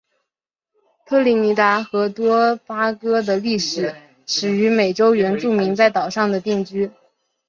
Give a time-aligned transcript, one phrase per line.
[1.05, 3.93] 特立尼达和多巴哥的历史
[4.25, 6.89] 始于美洲原住民在岛上的定居。